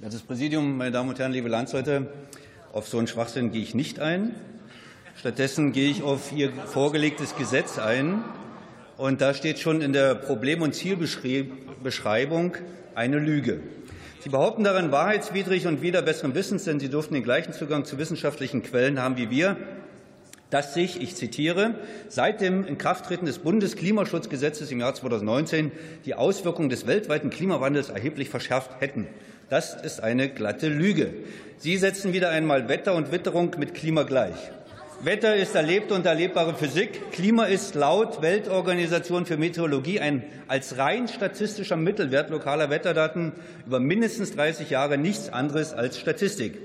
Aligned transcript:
Das 0.00 0.22
Präsidium, 0.22 0.78
meine 0.78 0.90
Damen 0.90 1.10
und 1.10 1.18
Herren, 1.18 1.32
liebe 1.32 1.48
Landsleute, 1.48 2.06
auf 2.72 2.88
so 2.88 2.98
einen 2.98 3.08
Schwachsinn 3.08 3.52
gehe 3.52 3.62
ich 3.62 3.74
nicht 3.74 4.00
ein. 4.00 4.34
Stattdessen 5.16 5.72
gehe 5.72 5.90
ich 5.90 6.02
auf 6.02 6.32
Ihr 6.32 6.50
vorgelegtes 6.52 7.36
Gesetz 7.36 7.78
ein. 7.78 8.24
Und 8.96 9.20
da 9.20 9.34
steht 9.34 9.58
schon 9.58 9.80
in 9.80 9.92
der 9.92 10.14
Problem- 10.14 10.62
und 10.62 10.74
Zielbeschreibung 10.74 12.56
eine 12.94 13.18
Lüge. 13.18 13.60
Sie 14.20 14.28
behaupten 14.28 14.64
darin 14.64 14.92
wahrheitswidrig 14.92 15.66
und 15.66 15.82
wieder 15.82 16.02
besseren 16.02 16.34
Wissens, 16.34 16.64
denn 16.64 16.80
Sie 16.80 16.88
durften 16.88 17.14
den 17.14 17.22
gleichen 17.22 17.52
Zugang 17.52 17.84
zu 17.84 17.98
wissenschaftlichen 17.98 18.62
Quellen 18.62 19.00
haben 19.00 19.16
wie 19.16 19.30
wir, 19.30 19.56
dass 20.50 20.74
sich, 20.74 21.00
ich 21.00 21.14
zitiere, 21.14 21.74
seit 22.08 22.40
dem 22.40 22.66
Inkrafttreten 22.66 23.26
des 23.26 23.38
Bundesklimaschutzgesetzes 23.38 24.70
im 24.70 24.80
Jahr 24.80 24.94
2019 24.94 25.72
die 26.04 26.14
Auswirkungen 26.14 26.70
des 26.70 26.86
weltweiten 26.86 27.30
Klimawandels 27.30 27.90
erheblich 27.90 28.30
verschärft 28.30 28.80
hätten. 28.80 29.06
Das 29.50 29.74
ist 29.74 30.02
eine 30.02 30.28
glatte 30.28 30.68
Lüge. 30.68 31.14
Sie 31.58 31.76
setzen 31.76 32.12
wieder 32.12 32.30
einmal 32.30 32.68
Wetter 32.68 32.94
und 32.94 33.12
Witterung 33.12 33.56
mit 33.58 33.74
Klima 33.74 34.02
gleich. 34.02 34.36
Wetter 35.00 35.36
ist 35.36 35.54
erlebte 35.54 35.94
und 35.94 36.04
erlebbare 36.06 36.54
Physik. 36.54 37.12
Klima 37.12 37.44
ist 37.44 37.76
laut 37.76 38.20
Weltorganisation 38.20 39.26
für 39.26 39.36
Meteorologie 39.36 40.00
ein 40.00 40.24
als 40.48 40.76
rein 40.76 41.06
statistischer 41.06 41.76
Mittelwert 41.76 42.30
lokaler 42.30 42.68
Wetterdaten 42.68 43.32
über 43.64 43.78
mindestens 43.78 44.34
30 44.34 44.70
Jahre 44.70 44.98
nichts 44.98 45.32
anderes 45.32 45.72
als 45.72 46.00
Statistik. 46.00 46.58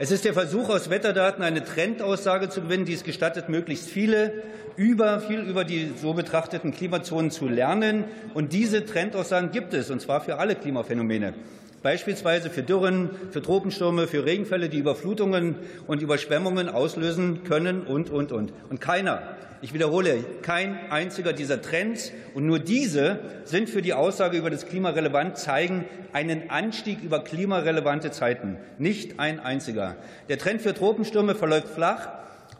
Es 0.00 0.12
ist 0.12 0.24
der 0.24 0.32
Versuch, 0.32 0.68
aus 0.68 0.90
Wetterdaten 0.90 1.42
eine 1.42 1.64
Trendaussage 1.64 2.48
zu 2.48 2.60
gewinnen, 2.60 2.84
die 2.84 2.92
es 2.92 3.02
gestattet, 3.02 3.48
möglichst 3.48 3.88
viele 3.88 4.44
über, 4.76 5.20
viel 5.20 5.40
über 5.40 5.64
die 5.64 5.90
so 6.00 6.14
betrachteten 6.14 6.72
Klimazonen 6.72 7.32
zu 7.32 7.48
lernen. 7.48 8.04
Und 8.32 8.52
diese 8.52 8.86
Trendaussagen 8.86 9.50
gibt 9.50 9.74
es, 9.74 9.90
und 9.90 10.00
zwar 10.00 10.20
für 10.20 10.38
alle 10.38 10.54
Klimaphänomene 10.54 11.34
beispielsweise 11.82 12.50
für 12.50 12.62
Dürren, 12.62 13.10
für 13.30 13.42
Tropenstürme, 13.42 14.06
für 14.06 14.24
Regenfälle, 14.24 14.68
die 14.68 14.78
Überflutungen 14.78 15.56
und 15.86 16.02
Überschwemmungen 16.02 16.68
auslösen 16.68 17.44
können 17.44 17.82
und, 17.82 18.10
und, 18.10 18.32
und. 18.32 18.52
Und 18.68 18.80
keiner, 18.80 19.22
ich 19.62 19.74
wiederhole, 19.74 20.24
kein 20.42 20.78
einziger 20.90 21.32
dieser 21.32 21.62
Trends 21.62 22.12
und 22.34 22.46
nur 22.46 22.58
diese 22.58 23.18
sind 23.44 23.68
für 23.68 23.82
die 23.82 23.94
Aussage 23.94 24.36
über 24.36 24.50
das 24.50 24.66
Klima 24.66 24.90
relevant, 24.90 25.36
zeigen 25.38 25.84
einen 26.12 26.50
Anstieg 26.50 27.02
über 27.02 27.22
klimarelevante 27.24 28.10
Zeiten. 28.10 28.56
Nicht 28.78 29.18
ein 29.18 29.40
einziger. 29.40 29.87
Der 30.28 30.38
Trend 30.38 30.62
für 30.62 30.74
Tropenstürme 30.74 31.34
verläuft 31.34 31.68
flach 31.68 32.08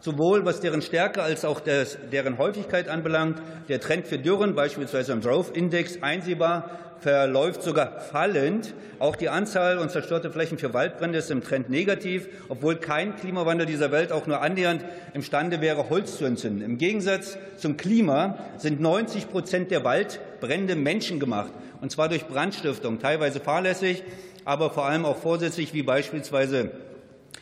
sowohl 0.01 0.45
was 0.45 0.61
deren 0.61 0.83
Stärke 0.83 1.23
als 1.23 1.45
auch 1.45 1.61
deren 1.61 2.39
Häufigkeit 2.39 2.89
anbelangt. 2.89 3.41
Der 3.69 3.81
Trend 3.81 4.07
für 4.07 4.19
Dürren, 4.19 4.55
beispielsweise 4.55 5.13
im 5.13 5.21
Drought-Index, 5.21 6.03
einsehbar, 6.03 6.71
verläuft 7.01 7.63
sogar 7.63 8.01
fallend. 8.01 8.75
Auch 8.99 9.17
die 9.17 9.29
Anzahl 9.29 9.79
und 9.79 9.91
zerstörte 9.91 10.31
Flächen 10.31 10.59
für 10.59 10.75
Waldbrände 10.75 11.19
ist 11.19 11.31
im 11.31 11.43
Trend 11.43 11.71
negativ, 11.71 12.29
obwohl 12.49 12.77
kein 12.77 13.17
Klimawandel 13.17 13.67
dieser 13.67 13.93
Welt 13.93 14.11
auch 14.13 14.27
nur 14.27 14.41
annähernd 14.41 14.85
imstande 15.15 15.61
wäre, 15.61 15.91
Holz 15.91 16.19
zu 16.19 16.25
entzünden. 16.25 16.63
Im 16.63 16.79
Gegensatz 16.79 17.39
zum 17.57 17.77
Klima 17.77 18.39
sind 18.57 18.81
90 18.81 19.31
Prozent 19.31 19.71
der 19.71 19.85
Waldbrände 19.85 20.75
menschengemacht, 20.75 21.53
und 21.81 21.93
zwar 21.93 22.09
durch 22.09 22.27
Brandstiftung, 22.27 22.99
teilweise 22.99 23.39
fahrlässig, 23.39 24.03
aber 24.45 24.71
vor 24.71 24.87
allem 24.87 25.05
auch 25.05 25.17
vorsätzlich, 25.17 25.75
wie 25.75 25.83
beispielsweise 25.83 26.71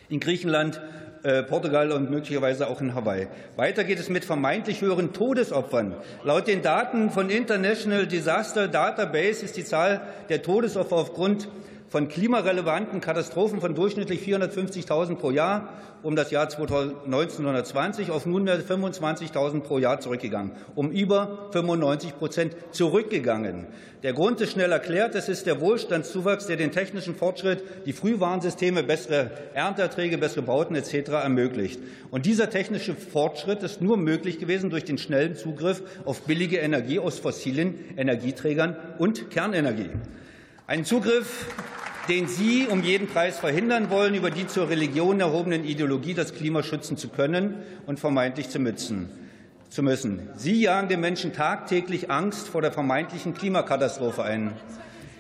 in 0.09 0.21
Griechenland 0.21 0.81
äh, 1.23 1.43
Portugal 1.43 1.91
und 1.91 2.11
möglicherweise 2.11 2.69
auch 2.69 2.81
in 2.81 2.95
Hawaii. 2.95 3.27
Weiter 3.57 3.85
geht 3.85 3.99
es 3.99 4.09
mit 4.09 4.25
vermeintlich 4.25 4.81
höheren 4.81 5.13
Todesopfern. 5.13 5.95
Laut 6.23 6.47
den 6.47 6.63
Daten 6.63 7.11
von 7.11 7.31
International 7.31 8.07
Disaster 8.07 8.69
Database 8.69 9.45
ist 9.45 9.57
die 9.57 9.65
Zahl 9.65 10.03
der 10.29 10.43
Todesopfer 10.43 10.97
aufgrund 10.97 11.49
von 11.89 12.09
klimarelevanten 12.09 13.01
Katastrophen 13.01 13.61
von 13.61 13.75
durchschnittlich 13.75 14.21
450.000 14.21 15.17
pro 15.17 15.31
Jahr 15.31 15.69
um 16.03 16.15
das 16.15 16.31
Jahr 16.31 16.45
1920 16.45 18.11
auf 18.11 18.27
nunmehr 18.27 18.61
25.000 18.61 19.61
pro 19.61 19.79
Jahr 19.79 19.99
zurückgegangen, 19.99 20.53
um 20.75 20.91
über 20.91 21.49
95 21.53 22.17
Prozent 22.19 22.57
zurückgegangen. 22.71 23.67
Der 24.03 24.13
Grund 24.13 24.41
ist 24.41 24.53
schnell 24.53 24.71
erklärt. 24.71 25.17
Es 25.17 25.29
ist 25.29 25.47
der 25.47 25.61
Wohlstandszuwachs, 25.61 26.47
der 26.47 26.57
den 26.57 26.71
technischen 26.71 27.17
Fortschritt, 27.17 27.65
die 27.87 27.93
Frühwarnsysteme, 27.93 28.85
bessere 28.85 29.31
Ernteerträge, 29.55 30.17
bessere 30.19 30.43
Bauten 30.43 30.77
etc. 30.77 31.09
ermöglicht. 31.11 31.81
Und 32.11 32.25
dieser 32.25 32.51
technische 32.51 32.95
Fortschritt 32.95 33.65
ist 33.65 33.81
nur 33.81 33.97
möglich 33.97 34.39
gewesen 34.39 34.71
durch 34.71 34.85
den 34.85 34.99
schnellen 34.99 35.35
Zugriff 35.35 35.83
auf 36.05 36.23
billige 36.23 36.59
Energie 36.59 37.01
aus 37.01 37.19
fossilen 37.19 37.75
Energieträgern 37.97 38.77
und 38.99 39.31
Kernenergie. 39.31 39.91
Ein 40.69 40.85
Zugriff, 40.85 41.47
den 42.09 42.29
Sie 42.29 42.67
um 42.67 42.83
jeden 42.83 43.09
Preis 43.09 43.39
verhindern 43.39 43.91
wollen, 43.91 44.15
über 44.15 44.31
die 44.31 44.47
zur 44.47 44.69
Religion 44.69 45.21
erhobenen 45.21 45.65
Ideologie 45.65 46.15
das 46.15 46.35
Klima 46.35 46.63
schützen 46.63 46.97
zu 46.97 47.09
können 47.09 47.57
und 47.87 47.99
vermeintlich 48.01 48.49
zu 48.49 48.59
müssen. 48.59 49.09
Zu 49.71 49.83
müssen. 49.83 50.29
Sie 50.37 50.61
jagen 50.61 50.89
den 50.89 51.01
Menschen 51.01 51.33
tagtäglich 51.33 52.11
Angst 52.11 52.49
vor 52.49 52.63
der 52.63 52.73
vermeintlichen 52.73 53.35
Klimakatastrophe 53.35 54.23
ein. 54.23 54.53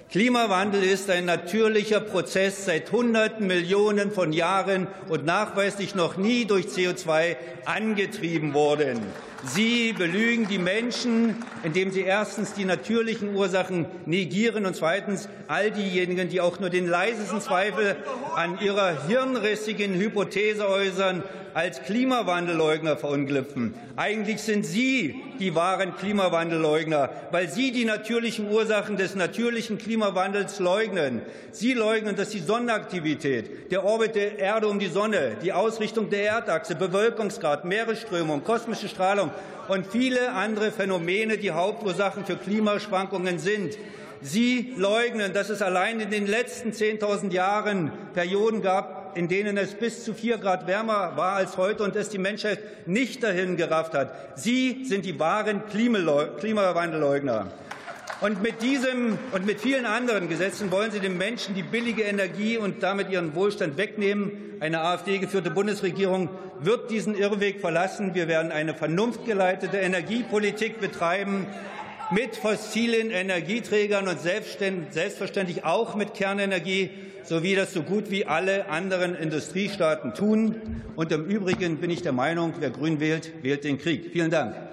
Klimawandel 0.09 0.85
ist 0.85 1.11
ein 1.11 1.25
natürlicher 1.25 1.99
Prozess 1.99 2.65
seit 2.65 2.93
Hunderten 2.93 3.49
Millionen 3.49 4.13
von 4.13 4.33
Jahren 4.33 4.87
und 5.09 5.25
nachweislich 5.27 5.97
noch 5.97 6.17
nie 6.17 6.45
durch 6.45 6.67
CO2 6.67 7.37
angetrieben 7.65 8.55
worden. 8.55 9.01
Sie 9.45 9.93
belügen 9.93 10.49
die 10.49 10.59
Menschen, 10.59 11.37
indem 11.63 11.93
Sie 11.93 12.01
erstens 12.01 12.55
die 12.55 12.65
natürlichen 12.65 13.35
Ursachen 13.35 13.87
negieren 14.07 14.65
und 14.65 14.75
zweitens 14.75 15.29
all 15.47 15.71
diejenigen, 15.71 16.29
die 16.29 16.41
auch 16.41 16.59
nur 16.59 16.71
den 16.71 16.87
leisesten 16.87 17.41
Zweifel 17.41 17.97
an 18.35 18.59
ihrer 18.61 19.07
hirnrissigen 19.07 19.95
Hypothese 19.95 20.69
äußern, 20.69 21.23
als 21.57 21.83
Klimawandelleugner 21.85 22.99
verunglüpfen. 22.99 23.73
Eigentlich 23.97 24.43
sind 24.43 24.67
Sie 24.67 25.23
die 25.39 25.55
wahren 25.55 25.97
Klimawandelleugner, 25.97 27.09
weil 27.31 27.49
Sie 27.49 27.73
die 27.73 27.87
natürlichen 27.87 28.51
Ursachen 28.51 28.99
des 28.99 29.15
natürlichen 29.15 29.79
Klimawandels 29.79 30.59
leugnen. 30.59 31.23
Sie 31.53 31.73
leugnen, 31.73 32.15
dass 32.15 32.29
die 32.29 32.41
Sonnenaktivität, 32.41 33.73
der 33.73 33.85
Orbit 33.85 34.17
der 34.17 34.39
Erde 34.39 34.69
um 34.69 34.79
die 34.79 34.89
Sonne, 34.89 35.39
die 35.43 35.55
Ausrichtung 35.55 36.11
der 36.11 36.25
Erdachse, 36.25 36.75
Bewölkungsgrad, 36.75 37.65
Meeresströmung, 37.65 38.45
kosmische 38.45 38.91
Strahlung 38.91 39.31
und 39.69 39.87
viele 39.87 40.33
andere 40.33 40.71
Phänomene 40.71 41.39
die 41.39 41.51
Hauptursachen 41.51 42.25
für 42.25 42.37
Klimaschwankungen 42.37 43.39
sind. 43.39 43.77
Sie 44.23 44.73
leugnen, 44.77 45.33
dass 45.33 45.51
es 45.51 45.63
allein 45.63 46.01
in 46.01 46.11
den 46.11 46.27
letzten 46.27 46.71
10.000 46.71 47.33
Jahren 47.33 47.93
Perioden 48.15 48.63
gab, 48.63 49.17
in 49.17 49.29
denen 49.29 49.57
es 49.57 49.75
bis 49.75 50.05
zu 50.05 50.15
vier 50.15 50.39
Grad 50.39 50.67
wärmer 50.67 51.17
war 51.17 51.35
als 51.35 51.57
heute 51.57 51.83
und 51.85 51.97
es 51.97 52.09
die 52.09 52.19
Menschheit 52.19 52.87
nicht 52.87 53.23
dahin 53.23 53.57
gerafft 53.57 53.95
hat. 53.95 54.39
Sie 54.39 54.85
sind 54.85 55.05
die 55.05 55.19
wahren 55.19 55.63
Klimawandelleugner. 55.67 57.47
Und 58.22 58.43
mit 58.43 58.62
diesem 58.62 59.19
und 59.32 59.44
mit 59.44 59.60
vielen 59.60 59.84
anderen 59.84 60.28
Gesetzen 60.28 60.71
wollen 60.71 60.91
Sie 60.91 61.00
den 61.00 61.19
Menschen 61.19 61.54
die 61.54 61.62
billige 61.62 62.03
Energie 62.03 62.56
und 62.56 62.82
damit 62.82 63.10
ihren 63.10 63.34
Wohlstand 63.34 63.77
wegnehmen. 63.77 64.32
Eine 64.59 64.81
AfD-geführte 64.81 65.50
Bundesregierung 65.50 66.31
wird 66.59 66.91
diesen 66.91 67.15
Irrweg 67.15 67.60
verlassen. 67.60 68.15
Wir 68.15 68.26
werden 68.26 68.53
eine 68.53 68.72
vernunftgeleitete 68.72 69.76
Energiepolitik 69.76 70.81
betreiben 70.81 71.47
mit 72.10 72.37
fossilen 72.37 73.10
Energieträgern 73.10 74.09
und 74.09 74.19
selbstverständlich 74.21 75.65
auch 75.65 75.94
mit 75.94 76.15
Kernenergie, 76.15 76.91
so 77.22 77.43
wie 77.43 77.55
das 77.55 77.75
so 77.75 77.82
gut 77.82 78.10
wie 78.10 78.25
alle 78.25 78.71
anderen 78.71 79.15
Industriestaaten 79.15 80.15
tun. 80.15 80.82
Und 80.94 81.12
im 81.12 81.26
Übrigen 81.26 81.78
bin 81.78 81.91
ich 81.91 82.00
der 82.00 82.12
Meinung, 82.12 82.55
wer 82.61 82.70
grün 82.70 82.99
wählt, 82.99 83.32
wählt 83.43 83.64
den 83.64 83.76
Krieg. 83.76 84.11
Vielen 84.12 84.31
Dank. 84.31 84.66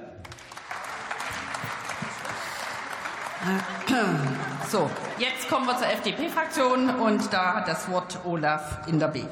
So, 4.69 4.89
jetzt 5.19 5.49
kommen 5.49 5.65
wir 5.67 5.77
zur 5.77 5.87
FDP-Fraktion 5.87 6.89
und 6.89 7.31
da 7.33 7.55
hat 7.55 7.67
das 7.67 7.89
Wort 7.89 8.19
Olaf 8.25 8.87
Inderbeek. 8.87 9.27